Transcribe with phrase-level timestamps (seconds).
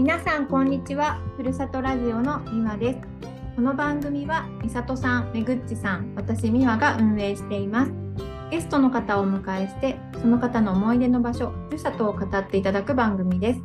[0.00, 1.20] 皆さんこんにちは。
[1.36, 3.00] ふるさとラジオのみわです。
[3.54, 7.92] この番組はみさとさんめぐっちさん私みわが運営しています。
[8.50, 13.60] ゲストの方をお迎えしてその方の思い出の場所ふるさとを語っていただく番組です。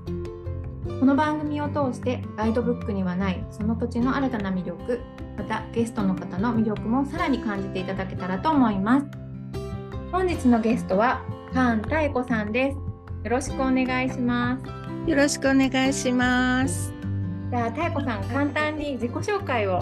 [0.99, 4.99] この番組を通してガイドブックにはないその土地の新たな魅力
[5.37, 9.07] またゲストの方の魅力もさらに感じていただけたらと思います。
[10.11, 11.21] 本日のゲストは
[11.53, 12.77] カーンタエコさんです。
[13.23, 14.84] よろしくお願いします。
[15.07, 16.91] よろしくお願いします。
[17.51, 19.79] じゃあ、たいこさん、簡単に自己紹介をお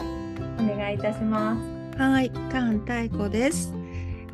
[0.58, 1.98] 願いいたします。
[1.98, 3.74] はい、カンたいこです。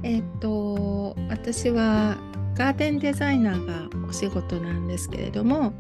[0.02, 2.17] えっ、と、私は
[2.55, 5.73] ガーデンデザイナーがお仕事なんですけれども、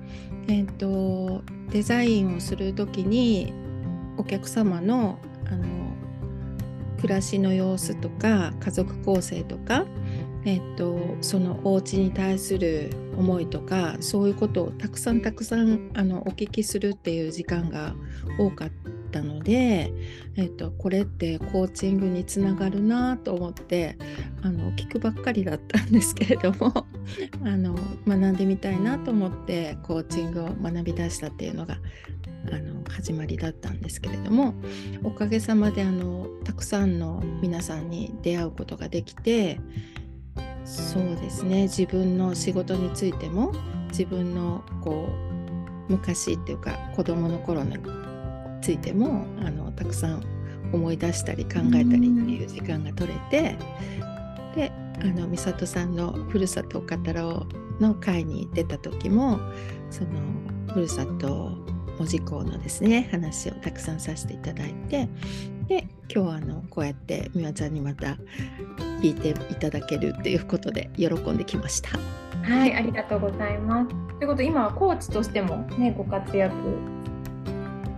[0.47, 3.51] えっ、と、デザインをする時に
[4.17, 5.65] お客様のあの
[7.01, 9.85] 暮らしの様子とか家族構成とか
[10.45, 17.93] えっと、そのお家に対する思いとかそういうことをたくさんたくさんあのお聞きするっていう時間が
[18.37, 18.69] 多かっ
[19.11, 19.91] たので、
[20.37, 23.97] えっと、これってコーチングにつながるなと思って
[24.41, 26.85] あの聞くばっかりだったんですけれども
[27.43, 27.75] あの
[28.07, 31.79] 学んでみたいなと思ってコーチングを学び出したっていうのが
[32.51, 34.53] あの始まりだったんですけれども
[35.03, 39.59] おかげさまであのたくさんの皆さんに出会うことができて
[40.65, 41.63] そうですね。
[41.63, 43.53] 自分の仕事についても
[43.89, 45.07] 自分のこ
[45.87, 47.77] う昔っていうか子どもの頃に
[48.61, 50.23] ついてもあのたくさん
[50.71, 53.57] 思い出したり考えたりっていう時間が取れて
[54.55, 57.47] であの美里さんのふるさとを語ろ
[57.79, 59.39] うの会に出た時も
[59.89, 60.09] その
[60.73, 61.57] ふるさと
[61.99, 65.07] 門司港のですね話をたくさんさせていただいて
[65.67, 68.17] で今日はあのこうやって美和ちゃんにまた
[69.01, 71.99] 聞いていただけるっていうことで喜んできました。
[72.41, 73.89] はい、ありがとうございます。
[73.89, 76.55] ということで今はコーチとしてもねご活躍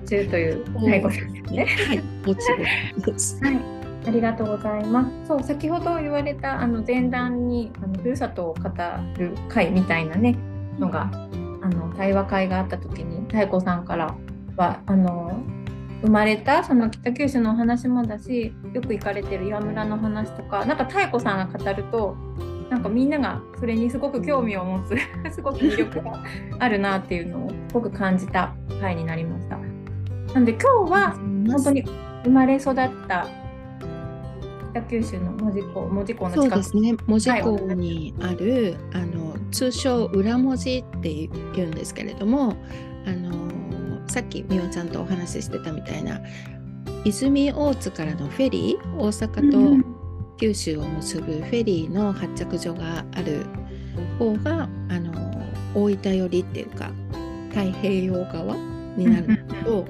[0.05, 1.65] 中という最後ですね。
[1.87, 3.39] はい、もちろんです。
[3.45, 3.57] はい。
[4.03, 5.27] ありがとうございます。
[5.27, 8.69] そう先ほど言われたあの前段にあのふるさとを語
[9.17, 10.35] る会みたいなね
[10.79, 11.09] のが
[11.61, 14.15] あの対話会があった時に妙子さんから
[14.57, 15.41] はあの
[16.01, 22.15] 生まれたその北九州のお話もだしよく行かれてる岩村の話とかなんか妙子さんが語ると
[22.71, 24.95] なんかみんながそれにすごく興味を持つ
[25.35, 26.23] すごく魅力が
[26.59, 29.59] あるなっていうのをすごく感じた回になりました。
[30.33, 31.11] なんで今日は
[31.51, 31.83] 本当に
[32.23, 32.75] 生まれ育っ
[33.07, 33.27] た
[34.71, 36.49] 北九州の門司港門司港の近く。
[36.49, 36.97] そうですね。
[37.05, 42.55] 門司港にある、はい、あの通称裏文字って言うんですけれども
[43.05, 43.51] あの
[44.07, 46.19] さっきみおちゃんとお話ししてたみたいな
[47.05, 49.87] 泉大津からのフェリー大阪と
[50.37, 53.45] 九州を結ぶフェリーの発着所がある
[54.17, 55.11] 方があの
[55.73, 56.91] 大分寄りっていうか
[57.49, 58.55] 太平洋側
[58.97, 59.85] になるんだけど、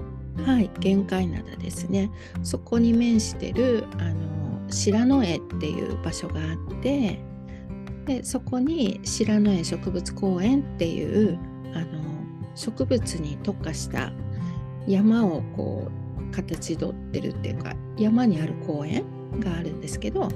[0.46, 2.12] はい、玄界灘ですね。
[2.44, 7.20] そこに面してるあの白野江っていう場所があって
[8.12, 11.40] でそこに白野江植物公園っていう
[11.74, 12.02] あの
[12.56, 14.12] 植物に特化した
[14.86, 19.06] 山をこう形取ってるっていうか山にある公園
[19.40, 20.28] があるんですけど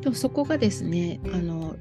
[0.00, 1.74] でもそこがですねあの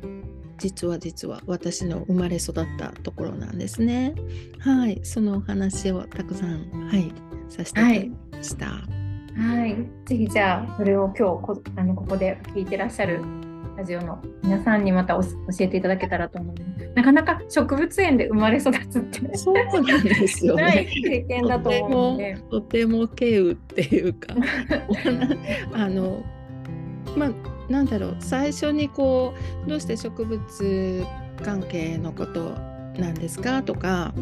[0.57, 4.15] 実は実は私の生まれ育ったところなんですね。
[4.59, 7.11] はい、そのお話をたくさんはい
[7.49, 8.65] させていただきました。
[8.67, 8.81] は
[9.35, 13.21] い、はい、ぜひじゃあそれを今日こあのここで聞いてらっしゃる
[13.77, 15.23] ラジオの皆さんにまた教
[15.59, 16.91] えていただけたらと思います。
[16.95, 19.37] なかなか植物園で生まれ育つって。
[19.37, 22.11] そうなんですよ、ね、 ない経験だと思う。
[22.13, 24.33] のでとても敬うっていうか。
[25.73, 26.23] あ の
[27.17, 28.15] まあなんだろう。
[28.19, 29.33] 最初にこ
[29.65, 31.03] うどうして植物
[31.43, 32.53] 関係のこと
[32.97, 34.13] なんですかとか、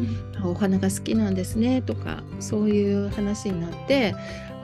[0.42, 4.14] うん、お花が好きなんですねとかそういう話になって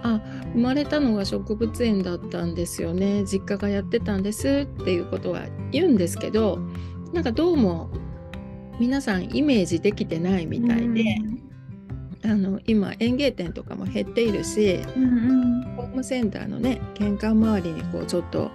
[0.02, 0.20] あ
[0.54, 3.24] 生まれたのが植物園だったんですよね。
[3.24, 6.58] 実家がやってたんですっていうことは言うんですけど
[7.12, 7.90] なんかどうも
[8.78, 11.04] 皆さんイメージできてないみたいで、
[12.24, 18.50] うん、あの今園芸店とかも減っているし、うんうん、ホームセンターのね玄関周りにこうちょっと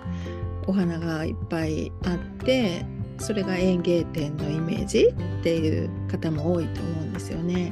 [0.68, 2.86] お花がいっぱいあって
[3.20, 7.72] それが園芸店のイメージっていう方も多いと思うんですよね。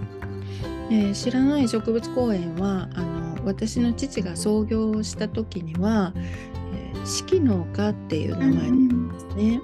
[0.90, 3.13] えー、知らない植物公園はあの
[3.46, 9.62] 私の父が創業した時には、えー、四季農家っていう名前ですね。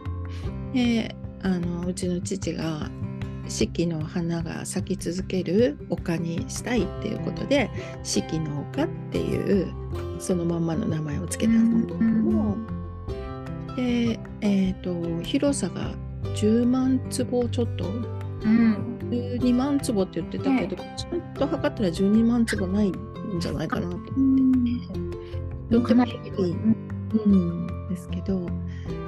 [0.73, 2.89] であのうちの父が
[3.47, 7.71] 四季の花が咲き続ける丘にしたいっていうことで
[8.03, 9.73] 四季農家っていう
[10.19, 12.57] そのまんまの名前を付けたんですけども、
[13.75, 15.91] で、えーと、広さが
[16.35, 17.85] 10万坪ちょっと。
[18.41, 22.93] うん、12万坪って言ってたけど、ちゃんと測ったら12万坪ないん
[23.39, 24.11] じゃないかなと思って、
[25.75, 26.53] とってもいい、
[27.25, 28.45] うん、ですけど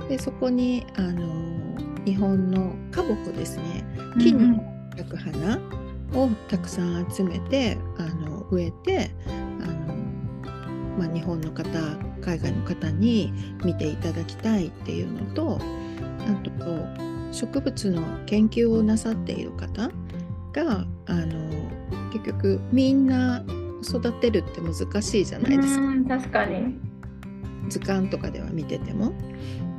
[0.09, 1.51] でそこにあの
[2.05, 3.85] 日本の花木ですね。
[4.19, 4.59] 木に
[4.97, 5.57] 咲く花
[6.13, 9.11] をたくさん集めてあの植えて
[9.61, 9.95] あの、
[10.97, 11.69] まあ、日本の方
[12.21, 13.31] 海外の方に
[13.63, 15.59] 見ていただきたいっていうのと
[16.19, 19.89] あと植物の研究をなさっている方
[20.53, 21.49] があの
[22.11, 23.43] 結局みんな
[23.83, 26.17] 育てるって難しいじゃないですか。
[26.19, 26.75] 確かに
[27.69, 29.13] 図鑑とかでは見てても。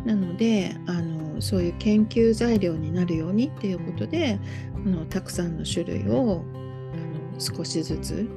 [0.04, 4.38] なのであのそういう研究材料になるようにっていうことで
[4.74, 6.44] あのたくさんの種類を
[6.92, 8.28] あの少しずつ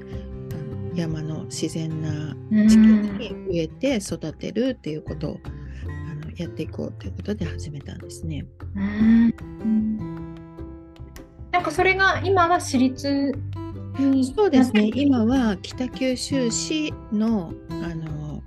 [0.52, 2.36] あの山の自然な
[2.68, 5.40] 地形に植えて育てるっていうことを
[5.86, 8.46] あのやっていこうということで始めたんですね。
[8.76, 9.36] うん
[11.52, 13.34] なんかそれが今は私立
[14.36, 14.92] そうですね。
[14.94, 18.44] 今は北九州市のあの、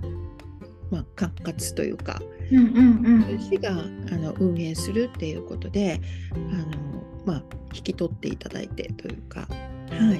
[0.91, 3.73] まあ、管轄というか、うんうんうん、市があ
[4.15, 5.99] の運営するっていうことで
[6.33, 7.43] あの、まあ、
[7.73, 9.47] 引き取っていただいてというか。
[9.49, 10.19] はい。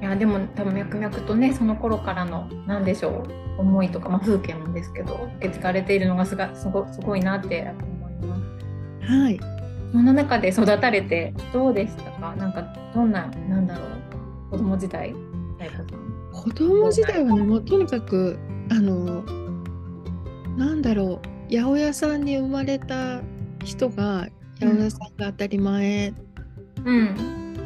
[0.00, 3.26] いやでも多分脈々とねその頃からの何でしょ
[3.56, 8.38] う思いとか、まあ、風景もですけど受け継がれているのがすがすごすごいなって思いま
[9.06, 9.12] す。
[9.12, 9.40] はい。
[9.92, 12.34] その中で育たれてどうでしたか？
[12.36, 13.93] なんかどんななんだろう
[14.54, 15.14] 子供時代。
[16.32, 18.38] 子供時代はねもうとにかく
[18.70, 19.24] あの
[20.56, 21.20] なんだろ
[21.50, 23.20] う八百屋さんに生まれた
[23.64, 24.28] 人が
[24.60, 26.12] 八百屋さんが当たり前、
[26.84, 27.56] うん、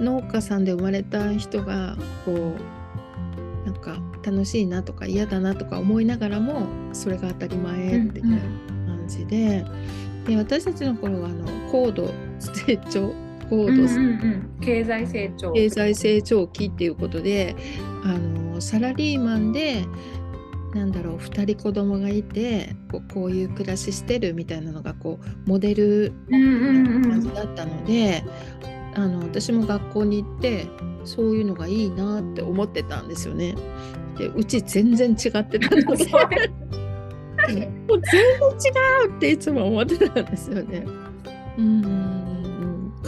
[0.00, 8.40] 農家さんで生まれた人がこうなんか楽しいなとか嫌だなとか思いながらもそれが当たり前っていう
[8.86, 9.60] 感じで。
[9.60, 15.52] うんうん、で私たちの頃はあの高度成長高度、うんうんうん、経済成長。
[15.52, 17.56] 経済成長期っていうことで
[18.04, 19.84] あのサラリーマンで
[20.74, 28.22] なんだろう2人子供がいてこうこういう暮らししてるみたいなのがこうモデルな感じだったので、
[28.94, 30.66] あの私も学校に行って
[31.04, 33.56] そういうのがいいなって思ってたんですよね。
[34.16, 36.06] でうち全然違ってたので
[37.88, 40.84] もう全然違うっていつも思ってたんですよね。
[41.58, 42.19] うん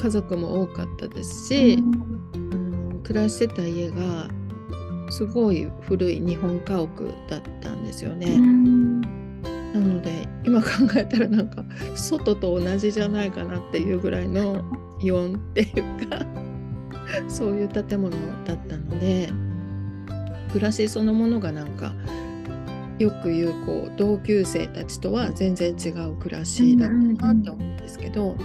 [0.02, 4.28] 家族も多かったですし、うん、暮らしてた家が
[5.10, 8.36] すごい古い日本家屋だったんですよね。
[9.72, 11.64] なので今考えたらなんか
[11.94, 14.64] 外と同じじゃないかなっていうぐらいの
[15.00, 16.26] イオンっていうか
[17.28, 18.10] そういう建物
[18.44, 19.30] だったので
[20.52, 21.94] 暮らしそのものがなんか
[22.98, 28.36] よく言うこう同級生たちとは全然違う暮らしだったなって思うんですけど、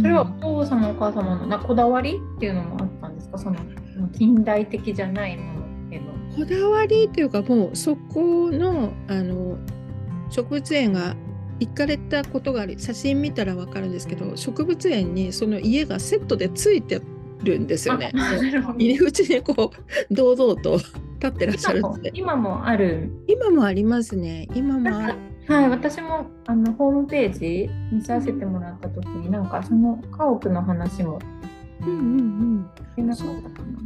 [0.00, 3.38] それはお父様お母様のなこだわりっていうのもあったんですか？
[3.38, 3.56] その
[4.16, 5.58] 近代的じゃないもの
[6.36, 9.58] こだわりというかもうそこのあの
[10.30, 11.16] 植物園が
[11.58, 17.00] 行かれたことがある写真見たら分かるんですけど植物園にその家がセットでついて
[17.42, 18.12] るんですよね。
[18.76, 19.72] 入り口にこ
[20.10, 23.10] う堂々と立ってらっしゃるんで今もある？
[23.26, 24.46] 今もありますね。
[24.54, 25.14] 今もある
[25.48, 31.18] はい私もあのホームページ見させてもらった時になんかその家屋の話も
[31.80, 33.06] うんうんうん。
[33.06, 33.78] なかったかな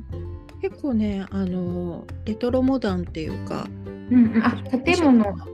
[0.60, 3.68] 結構ねあのレトロモダンっていうか、
[4.10, 5.52] うん、あ建物。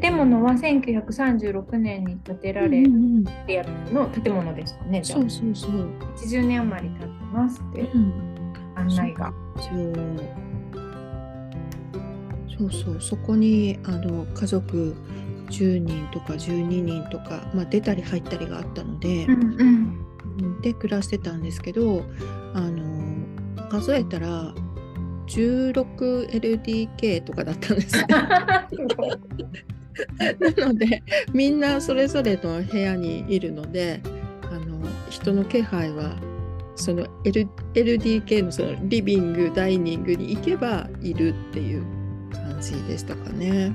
[0.00, 2.84] 建物は1936年に建てられ
[3.46, 5.88] てやの建物ですかね、そうそうそう。
[6.14, 9.32] 80年余り経ってますって、うん、案内が
[12.58, 13.00] そうそう。
[13.00, 14.94] そこにあの家族
[15.50, 19.42] 10人とか12人とか、まあ、出たり入ったりがあったので、うん
[20.40, 22.04] うん、で暮らしてたんですけど
[22.54, 24.54] あの数えたら
[25.26, 28.04] 16LDK とかだったんです。
[30.38, 34.00] なのでみんなそれぞれの部屋にいるので
[34.44, 34.78] あの
[35.10, 36.14] 人の気配は
[36.76, 41.97] その、L、LDK のそのリビングダイニングに行けばいるっていう
[42.58, 43.72] 感じでしたかね。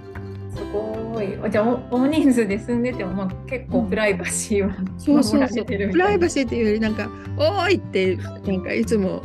[0.55, 1.51] すごい。
[1.51, 5.65] じゃあ大人数で住んでても、まあ、結構プライバシーはそうそうそう。
[5.65, 9.21] プライバシーっていうよりなんか「おーい!」ってなんかいつも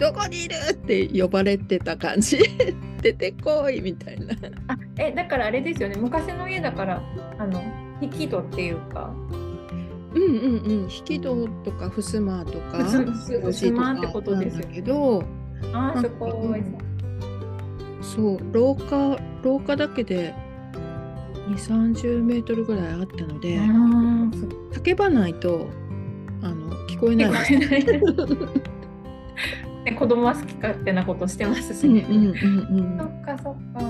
[0.00, 0.56] どこにいる？
[0.72, 2.38] って呼ばれてた感じ。
[3.02, 4.34] 出てこいみたいな。
[4.68, 5.96] あえだからあれですよね。
[6.00, 7.02] 昔の家だから
[7.38, 7.62] あの
[8.00, 9.14] 引き戸っていうか。
[10.14, 10.82] うんうんうん。
[10.84, 15.22] 引き戸とか襖とか襖ってことですけど。
[15.72, 16.62] あすごい
[18.04, 20.34] そう廊下廊下だけで
[21.48, 23.58] 2 3 0メートルぐらいあったので
[24.72, 25.68] 叫ばないと
[26.42, 27.30] あの聞こえない。
[29.84, 32.06] ね、子供は好き勝手なことしてますしね。
[32.98, 33.80] そっかそっか。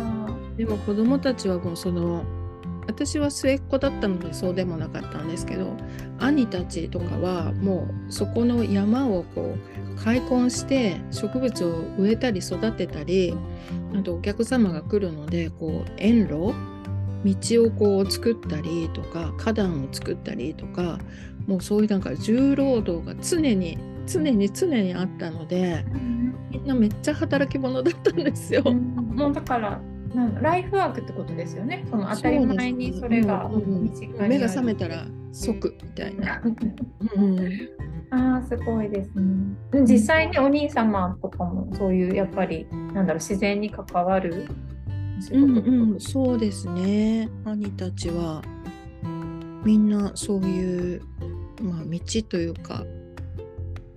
[0.56, 2.24] でも子供たちはもうその
[2.86, 5.76] 私は末っ子だったのでそうでもなかったんですけど
[6.18, 13.34] 兄たちとかはもうそこの山をこう開墾して植物を植えたり育てたり
[13.94, 16.54] あとお客様が来るのでこう遠路
[17.24, 20.98] 道をこう作ったりとか花壇を作ったりとか
[21.46, 25.84] もうそういうなんか重労働が常に常に常にあったので、
[26.50, 28.62] みんなめっちゃ働き者だったんですよ。
[28.62, 29.80] もうだから
[30.14, 31.84] なんライフワークってことですよね。
[31.90, 33.50] その当たり前にそれが
[34.20, 36.40] 目が覚めたら即みたいな。
[38.10, 39.56] ああすごいですね。
[39.82, 44.46] 実際にお兄様とかもそういうやっぱりなんだろう自然に関わる
[45.32, 45.58] うん
[45.92, 47.28] うん、そうですね。
[47.44, 48.42] 兄たちは
[49.64, 51.02] みんなそういう、
[51.62, 52.84] まあ、道というか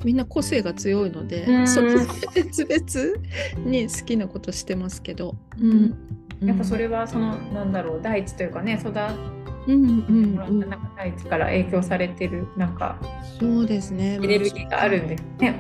[0.07, 1.95] みんな個性が強いので、うん、それ
[2.33, 5.93] 別々に好きなことしてますけど、うん、
[6.39, 12.97] やっぱそれはそのなんだろう大地というかね育うんうんうん、なんか大地から影響されてるなんか
[13.37, 14.13] そうですね。
[14.13, 15.59] エネルギーがあるんですね。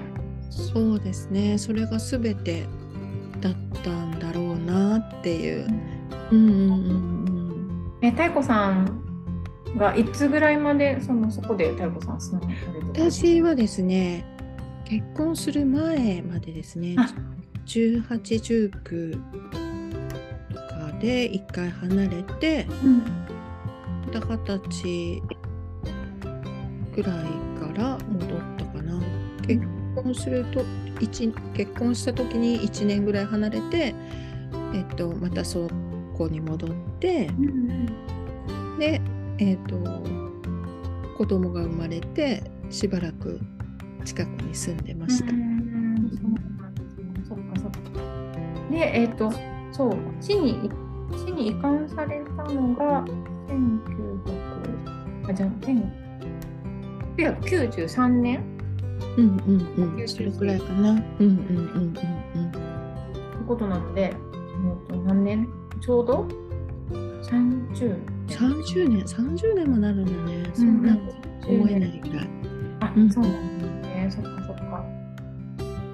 [0.49, 1.57] そうですね。
[1.57, 2.65] それが全て
[3.41, 5.67] だったんだろうなっていう。
[6.31, 6.37] うん。
[6.37, 9.07] うんうんうん、え太鼓さん
[9.75, 14.36] がいつぐらいまでそのそこで太鼓さん住んで私はですね
[14.87, 16.95] 結婚する前までですね
[17.65, 23.01] 1819とかで一回離れて、うん、
[24.07, 25.21] 二十歳
[26.95, 27.15] ぐらい
[27.59, 28.97] から戻ったかな。
[29.45, 29.61] 結
[29.93, 30.63] 婚すると
[31.01, 33.93] 結婚した時に1年ぐらい離れて、
[34.73, 35.69] えっと、またそ
[36.17, 39.01] こに戻って、うん、で、
[39.37, 39.75] えっと、
[41.17, 43.41] 子供が生まれてしばらく
[44.07, 45.25] 近くに住んでました。
[47.27, 47.77] そっかそっか。
[48.71, 49.29] で、えっ、と、
[49.73, 50.71] そう、市に
[51.11, 53.03] 市に移管されたのが
[53.47, 55.49] 1900あじゃあ
[57.17, 58.41] 1993年？
[59.17, 60.91] うんうんうんそれくらいかな。
[60.91, 61.93] うんうんうんうんうん。
[61.93, 64.13] ということなので、
[64.61, 65.49] もう何年？
[65.81, 66.25] ちょうど
[67.23, 68.05] ？30年。
[68.29, 70.49] 30年、30年もなるんだね。
[70.53, 70.97] そんな
[71.45, 72.29] 思えないぐらい。
[72.79, 73.56] あ、うん、そうなんです
[74.07, 74.11] ね。
[74.11, 74.85] そっかそっか。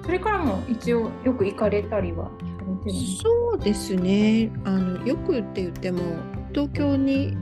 [0.04, 2.30] それからも一応よく行かれたりは
[3.22, 4.50] そうですね。
[4.64, 6.00] あのよくって言っても
[6.52, 7.36] 東京に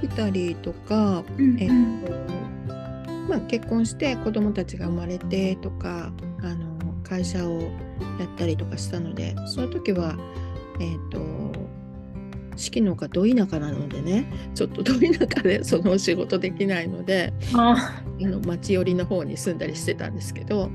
[0.00, 2.30] 来たりとか、うんうん、えっと
[3.28, 6.10] まあ、結婚して子供たちが生まれてとか
[6.42, 7.68] あの会社をや
[8.26, 10.16] ったりとかしたのでその時は
[10.80, 11.08] えっ、ー、
[12.50, 20.70] と式のがど田舎なのでねちょっとど田舎で そのお仕事できないのであの町寄りの方に住んだりしてたんですけど。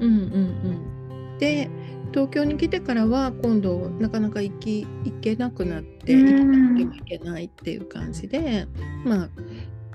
[0.00, 1.38] うんうんうん。
[1.38, 1.68] で
[2.12, 8.66] 東京に来てからは今度なかなか行き行けなくなって行けなくてもいけないっていう感じで
[9.04, 9.28] まあ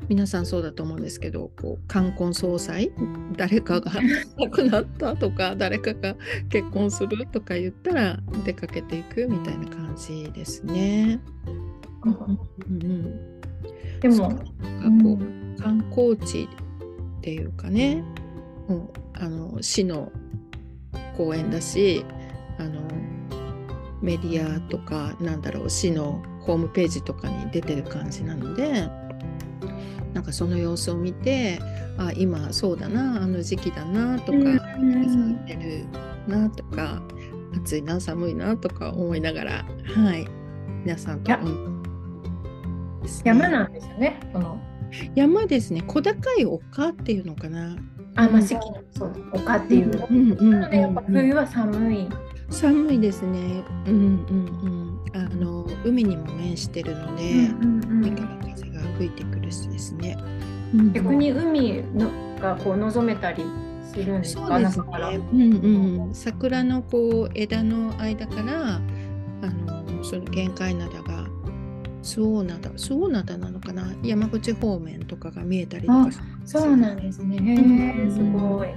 [0.10, 2.92] 皆さんそうだと思うんですけどこう冠婚葬祭？
[3.38, 3.92] 誰かが
[4.38, 6.16] 亡くなったとか誰かが
[6.50, 11.20] 結婚するとか言ったら出かけていくみたいな感じですね。
[12.06, 12.10] う
[12.70, 13.40] ん、
[14.02, 14.38] でもこ
[15.20, 18.04] う観光地っていうかね
[18.68, 20.12] もうあの市の
[21.16, 22.06] 公園だし
[22.60, 22.82] あの
[24.02, 28.90] メディアとかなんだろう市のホームページとかに出てる感じなので
[30.14, 31.60] なんかその様子を見て
[31.98, 35.86] あ今そうだなあの時期だなとか、咲いてる
[36.28, 37.02] なとか
[37.58, 40.28] 暑いな寒いなとか思いながらはい。
[40.84, 41.32] 皆さんと、
[43.24, 44.60] 山なんですよねその。
[45.16, 45.82] 山ですね。
[45.82, 47.78] 小高い丘っていうのかな。
[48.16, 52.10] あまあ四季のそう丘っていう、うんうんうん、やっぱ冬は寒い。
[52.50, 53.64] 寒いですね。
[53.88, 55.20] うんうんうん。
[55.20, 60.18] あの海にも面してるので、うんうんうん、風が吹いてくるしですね。
[60.94, 63.46] 逆に海のがこう望めたり
[63.94, 64.48] するんですか？
[64.48, 64.86] そうですね。
[65.32, 65.42] うん
[66.08, 66.14] うん。
[66.14, 68.82] 桜のこう枝の間からあ
[69.50, 71.28] のその限界灘が
[72.02, 73.94] 周防灘周防灘なのかな？
[74.04, 76.10] 山口方面とかが見えたりとか
[76.46, 77.38] そうなんですね。
[77.38, 78.68] へえ、すごい。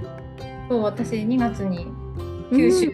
[0.69, 1.87] そう私2月に
[2.51, 2.93] 九州で、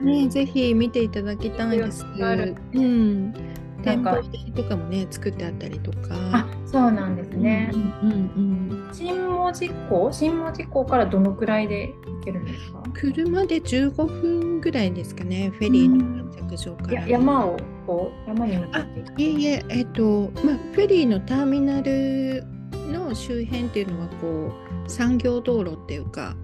[0.00, 2.04] う ん、ねぜひ見ていただきたいです。
[2.04, 3.34] うん。
[3.82, 4.16] 店舗
[4.54, 5.98] とかもね作ってあったりとか
[6.32, 12.82] あそうなんですね、うんうんうん、新門司港新門司港からどのくらいで行けるんですか？
[12.94, 15.50] 車で15分ぐらいですかね。
[15.58, 18.84] フェリーの着場から、山をこう山に向かっ
[19.16, 19.22] て。
[19.22, 22.44] いえいええっ、とまあフェリーのターミナル
[22.92, 24.52] の周辺っていうのはこ
[24.86, 26.36] う産業道路っていうか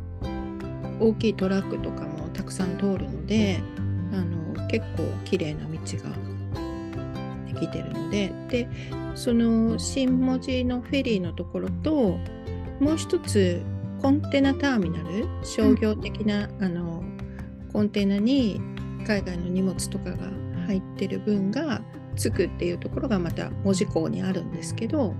[0.98, 3.60] 大きいトラックとかもたくさん通るので
[4.12, 5.78] あの結構綺麗な道が
[7.46, 8.32] できてるので。
[8.48, 8.68] で
[9.16, 12.16] その新文字のフェリーのところと
[12.80, 13.62] もう一つ
[14.00, 15.26] コンテナターミナル？
[15.44, 17.04] 商業的な、うん、あの
[17.72, 18.60] コンテナに
[19.06, 20.16] 海外の荷物とかが
[20.66, 21.82] 入ってる分が
[22.16, 25.14] つくっていうところがまた門司港にあるんですけど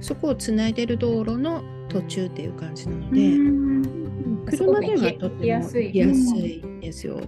[0.00, 6.62] そこをつないでる道路の途中っていう感じなので車ではとても行きやすい。
[6.64, 7.20] んですよ。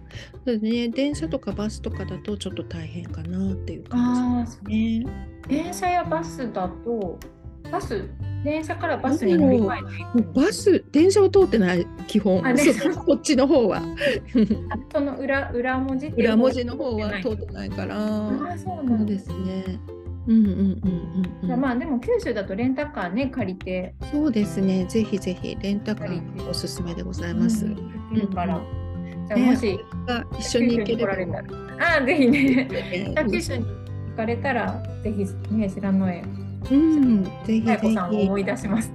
[0.46, 5.06] うん、ね、電車とかバスとかだとちょっと大変かなっていう感じですね。
[5.48, 7.18] 電車やバスだと
[7.70, 8.08] バス
[8.44, 9.78] 電車からバスに乗り換
[10.16, 10.40] えて。
[10.40, 12.42] バス電車は通ってない基本。
[13.06, 13.82] こっちの方は。
[14.92, 17.96] その裏裏文字裏文字の方は通ってないから。
[17.96, 19.78] あそうなんですね。
[20.26, 20.80] うんうん
[21.42, 23.94] うんうん、まあでも九州だとレンタカーね借りて。
[24.12, 24.84] そうですね。
[24.86, 27.64] ぜひぜひレンタカーおすすめでございます。
[27.64, 28.60] うん、から、
[29.26, 29.78] じゃあもし、
[30.38, 31.38] 一緒に行ければ。
[31.80, 32.68] ああぜひね。
[33.30, 35.24] 九州に行かれたらぜひ
[35.54, 37.94] ね白野へうん、ぜひぜひ。
[37.94, 38.92] さん思い出します。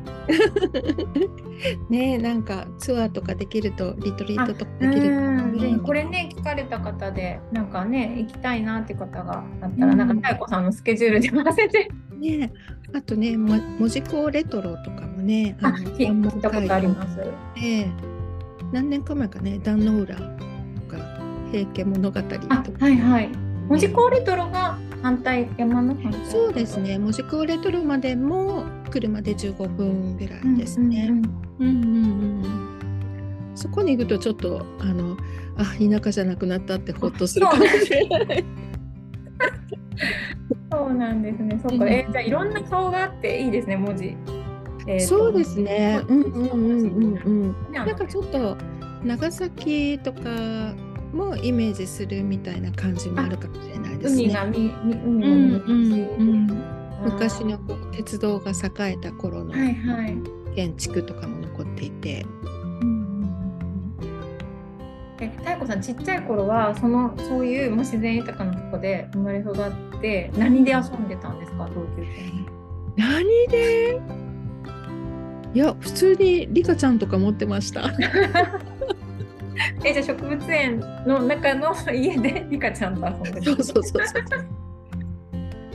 [1.89, 11.91] ねなんかツアーとかできるとリトリートとかできると、これね聞かれた方でなんかね行きたいなって方があったら、うん、なんか妙子さんのスケジュールで合わせて。
[12.19, 12.51] ね
[12.93, 17.17] あとねも文字工レトロとかもねあ聞いたことあります。
[17.55, 17.91] ね
[18.71, 20.97] 何年か前かね壇の浦とか
[21.51, 22.63] 平家物語とか。
[22.79, 23.48] はいはい。
[23.69, 31.09] 文字工レトロが反対山の反対そうですね門司港レトロまでも車で15分ぐらいですね。
[31.59, 35.15] うんうんうん、そこに行くとちょっとあの
[35.55, 38.43] あ田舎じゃなくなったってほっとするかもしれない。
[40.71, 41.59] そう なんですね。
[41.61, 44.17] そうか、えー、じゃあいろんな顔があっていいですね文字。
[44.87, 46.01] えー、そうですね。
[46.07, 47.71] うんうんうんうんうん。
[47.71, 48.57] なんかちょっと
[49.03, 50.73] 長崎とか
[51.13, 54.27] もイメージするみたいな感じもあるかもしれないですね。
[57.03, 59.53] 昔のこう鉄道が栄えた頃の
[60.55, 62.25] 建築とかも残っていて。
[65.21, 71.69] え妙子さんちっちゃい頃はそのそういう自然豊かなとこで生まれ育って何で遊んでたんですか？
[71.75, 72.31] 同級生
[72.95, 73.99] 何で？
[75.53, 77.89] いや普通にリカちゃんとか持ってました。
[79.83, 83.43] えじゃあ植物園の中の家でリカちゃんと遊んでる。
[83.43, 84.49] そうそうそうそう。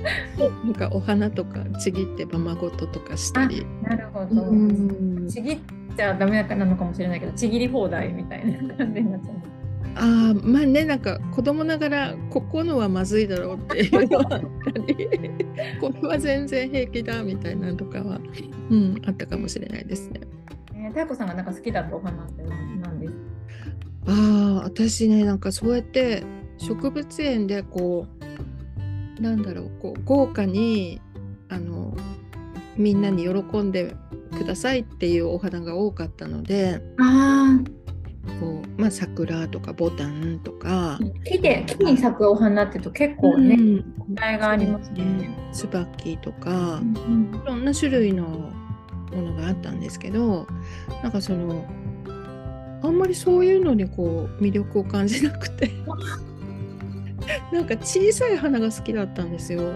[0.64, 3.66] なんかお花とかちぎってままごととかしたり。
[3.82, 5.28] なるほど。
[5.28, 5.58] ちぎっ
[5.96, 9.34] ちゃダメなのかもしれないけどちぎり放題みたいな感じになっちゃう。
[9.96, 15.08] あまあねなんか子供ながらここのはまずいだろうっていうのはあったり。
[15.80, 18.20] これは全然平気だみたいなとかは、
[18.70, 20.20] うん、あったかもしれないですね。
[20.74, 22.42] えー、太子さんがなんか好きだったお花って
[22.82, 23.12] 何です。
[23.12, 23.33] か
[24.06, 26.24] ああ私ねなんかそうやって
[26.58, 28.06] 植物園でこ
[29.18, 31.00] うなんだろうこう豪華に
[31.48, 31.96] あの
[32.76, 33.94] みんなに喜んで
[34.36, 37.58] くださいっていうお花が多かったのであ
[38.40, 40.98] こう、まあ、桜とかボタンとか。
[41.24, 45.30] 木で木に咲くお花ってと結構ね、うん、答えがありますね。
[45.52, 48.24] 椿とか、うん、いろんな種類の
[49.12, 50.46] ものがあったんですけど
[51.02, 51.64] なんかその
[52.84, 55.70] あんまりそういうのにこう魅力を感じなくて
[57.50, 59.72] なんか小さい花が好きだったんですよ。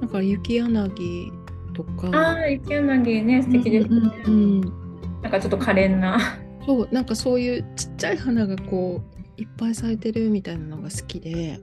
[0.00, 1.32] なんか雪柳
[1.74, 2.08] とか。
[2.12, 3.96] ああ、雪柳ね、素敵ですね。
[4.26, 4.60] うん、うん、
[5.22, 6.18] なんかちょっと可憐な。
[6.64, 11.60] そう、なんかそういうちっちゃい花がこういっぱい咲いてるみたいなのが好きで、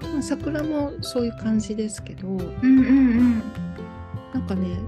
[0.00, 3.42] まあ、桜もそういう感じですけど、うんうんうん、
[4.32, 4.78] なんかね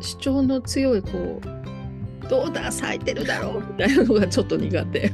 [0.00, 1.57] 主張の強いこう
[2.28, 5.10] どうだ咲いてるだろうみたいなのがちょっと苦手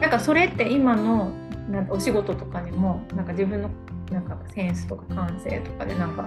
[0.00, 1.32] なんかそれって今の
[1.70, 3.70] なんかお仕事とかにもなんか自分の
[4.10, 6.24] なんかセンスとか感性とかでなんか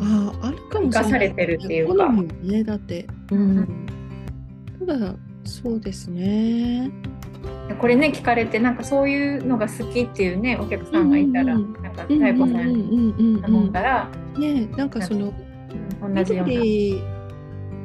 [0.00, 1.04] ああるかもしれ。
[1.04, 2.10] されてるっていうか。
[2.42, 3.06] ねだって。
[3.30, 3.86] うん。
[4.86, 5.14] ただ
[5.44, 6.90] そうですね。
[7.80, 15.32] これね聞かれてなんかそういうのが好きっていうねお客さんがいたら、うんうん、なんか妙子さんに頼んだら、ねなんかその
[16.08, 17.02] 同じような緑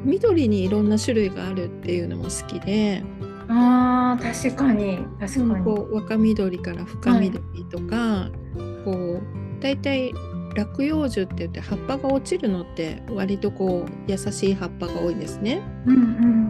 [0.04, 3.02] 緑にいろんな種類があるっていうのも好きで
[3.48, 9.22] あー確かに確かにこう若緑から深緑とか、はい、こう
[9.60, 10.12] 大体
[10.54, 15.62] 落葉樹って言って葉っぱが落ちるのって割とこう優しい葉っぱが多いですね。
[15.86, 15.98] うんう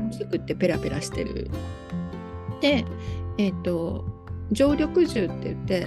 [0.09, 1.51] ん、低くってペラペラしてる。
[2.61, 2.85] で、
[3.39, 4.05] えっ、ー、と
[4.51, 5.87] 常緑樹って言って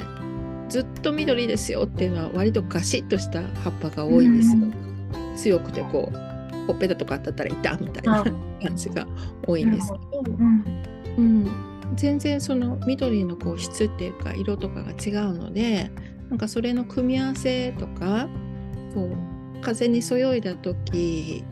[0.69, 4.63] ずっと緑ですよっていうのは割とガシッとした葉っぱが多いんですよ。
[4.63, 4.84] うん
[5.35, 9.07] 強くてこうほっぺたとか当たったら痛みたいな感じが
[9.45, 9.91] 多いんです。
[9.91, 10.63] けど、うん、
[11.17, 11.51] うん、
[11.95, 15.91] 全然その緑のこう質っていうか色とかが違うので
[16.29, 18.27] なんかそれの組み合わせとか
[18.93, 19.11] こ
[19.57, 21.43] う風にそよいだ時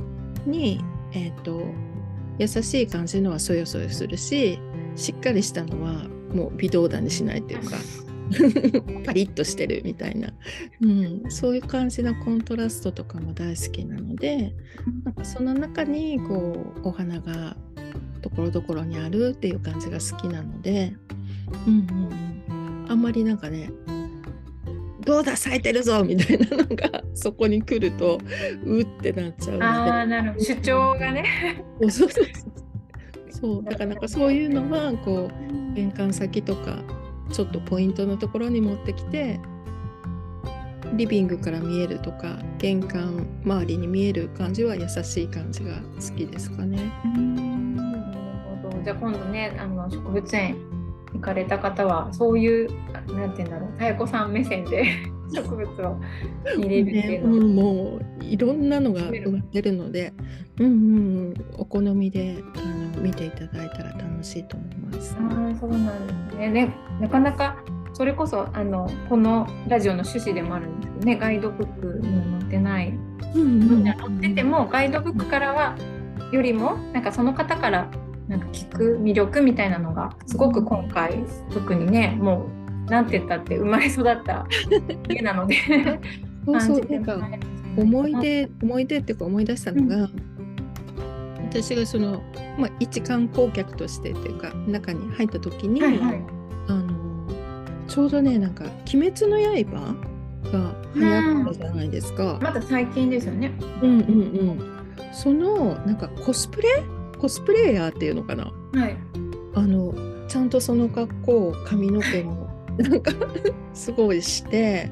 [0.46, 1.64] に、えーと、
[2.38, 4.60] 優しい感じのはそよそよするし
[4.96, 7.78] しっかりしたのはもう微動だにしないっていうか
[9.06, 10.34] パリッとしてるみたいな、
[10.82, 14.54] うん、そういう感じのコントラストとかも大好きなので
[15.04, 17.56] なんかその中にこうお花が
[18.22, 20.94] ところどころにあるっていう感じが好きなので、
[21.68, 23.70] うんうんうん、あんまりなんかね
[25.06, 28.20] どうだ咲いてるぞみたいなのがそこに来ると
[28.66, 29.66] うってなっちゃうので。
[29.66, 30.46] あなるほど。
[30.46, 31.26] 主張がね。
[33.30, 33.64] そう。
[33.64, 36.80] だからなんかそういうのはこう玄関先とか
[37.34, 39.40] ちょっとポイントのところに持ってきて
[40.94, 46.78] リビングから見えるとか玄関周りに見える感じは優しい感じが好きですかね。
[48.84, 50.58] じゃあ今度ねあの植物園
[51.14, 52.70] 行かれた方はそういう
[53.08, 54.86] 何て言うんだろう妙子さん目線で
[55.32, 56.00] 植物を
[56.58, 60.14] 見れるっていうの、ね、うん、もういろんなのが埋まってるので、
[60.60, 60.70] うんう
[61.30, 65.16] ん、お好みであの見ていただいたら楽しいと思います。
[65.20, 66.50] あそうなんですね。
[66.50, 67.58] ねなかなか
[67.94, 72.90] それこそあのこのラジオの趣旨でもあるんですけどねガイドブックに載ってない、
[73.36, 75.78] うんうん、載っててもガイドブックからは
[76.32, 77.90] よりもなんかその方から
[78.28, 84.46] なんか聞く魅力みたいなのがすごく今回特にねもうなんて言ったって生まれ育った
[85.10, 85.56] 家なので
[86.46, 87.30] そうそうなんか
[87.78, 90.10] 思い出思い出っていうか思い出したのが、うん、
[91.50, 92.22] 私がその、
[92.58, 96.24] まあ、一観光客としてっていうか中に入った時に、はいはい、
[96.68, 97.28] あの
[97.88, 99.96] ちょうどねなんか「鬼滅の刃」
[100.52, 103.52] が流行ったじゃないですか、うん、まだ最近ですよね。
[103.82, 104.04] うんうんう
[104.52, 104.60] ん。
[105.12, 106.84] そのなんかコスプレ？
[107.24, 108.98] コスプレイヤーっていうのかな、はい、
[109.56, 109.94] あの
[110.28, 112.43] ちゃんとその格好髪の毛も
[112.78, 113.12] なんか
[113.74, 114.90] すごいして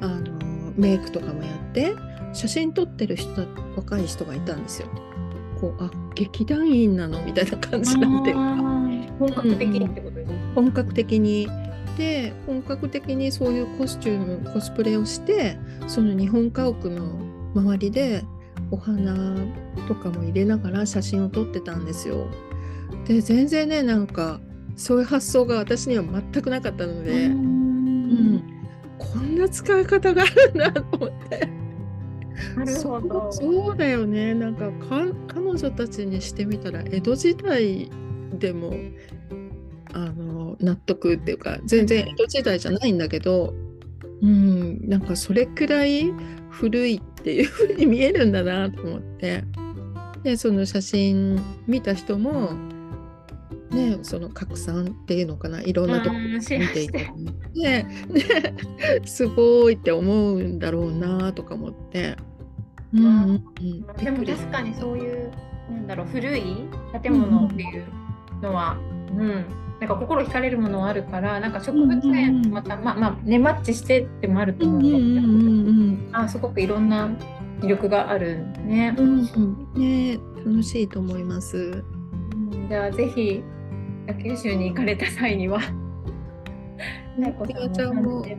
[0.00, 1.94] あのメイクとかもやって
[2.32, 3.30] 写真撮ってる人
[3.76, 4.88] 若い人がいたんですよ。
[5.60, 8.40] こうあ劇団員なのみたいな感じなんていうか
[9.18, 10.00] 本格的にって。
[10.00, 11.48] ことですね、うん、本格的に。
[11.98, 17.18] で本格的にそういうコスチュームコスプレをしてその日本家屋の
[17.54, 18.24] 周りで
[18.70, 19.34] お花
[19.88, 22.26] とかも入れながら写真を撮ってたんですよ。
[23.06, 24.40] で全然ねなんか
[24.76, 28.42] そういう発想が私には全くなかったので、うん、
[28.98, 31.48] こんな使い方があるんだと思って。
[32.56, 33.32] なるほど。
[33.32, 34.34] そうだよね。
[34.34, 34.70] なんか
[35.28, 37.90] 彼女たちにしてみたら江戸時代
[38.38, 38.72] でも
[39.92, 43.54] あの納得っていうか全然江戸時代じゃないんだけど、
[44.22, 46.12] うん、なんかそれくらい
[46.48, 49.44] 古いっていう風に見えるんだなと思って。
[50.22, 52.50] でその写真見た人も
[53.70, 57.10] ねその拡散っていうのかないろんなとこ見ていて。
[57.54, 57.86] ね。
[59.04, 62.16] すごいって思うんだろうなとか思って。
[62.92, 65.30] うんうん、でも確かにそういう
[65.70, 66.42] なんだろう古い
[67.00, 67.84] 建物っていう
[68.42, 68.76] のは、
[69.12, 69.44] うん、うん、
[69.80, 74.88] なんか心惹かれるものはあるからなんか植物園また、まあまあねマッチしてってもあると思うんで。
[74.88, 77.08] すけど、うん、あすごくいろんな
[77.60, 78.94] 魅力があるね。
[78.98, 79.22] うん、
[79.74, 81.84] ね楽しいと思います。
[82.52, 83.42] うん、じゃあぜひ
[84.14, 85.60] 九州に行かれた際には。
[87.18, 87.36] ね、
[87.74, 88.38] ちゃんも、ね、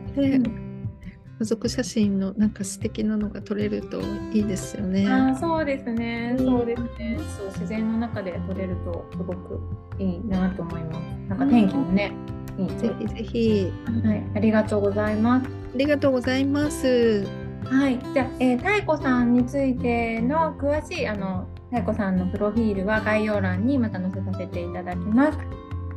[1.38, 4.00] 家族写真のなんか素敵なのが撮れると
[4.32, 5.06] いいですよね。
[5.08, 7.18] あそうですね、そうですね。
[7.36, 9.60] そう自然の中で撮れるとすごく
[9.98, 10.98] いいなと思います。
[11.28, 12.12] なんか天気もね、
[12.58, 13.72] いいぜひぜひ、
[14.04, 14.24] はい。
[14.36, 15.46] ありがとうございます。
[15.46, 17.26] ありがとうございます。
[17.64, 25.38] はい、じゃあ、えー、太子さんについての詳しいあの太子さんのプロフィールは概要欄にまた載せさせていただきます。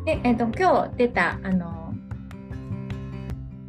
[0.05, 1.93] で、えーと、今日出たあの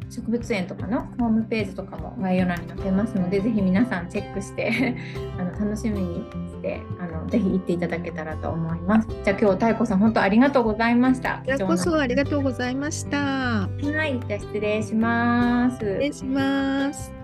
[0.09, 4.95] 植物園とかのホームページとかも概要欄に載せますので、ぜひ皆さんチェックして
[5.37, 6.15] あの楽しみに
[6.49, 9.07] してあのぜひ行っていただけたらと思います。
[9.25, 11.41] じゃあ今日太子さん本当ありがとうございました。
[11.45, 13.17] こちらこそありがとうございました。
[13.17, 15.79] はい、じゃあ失礼します。
[15.79, 17.16] 失礼します。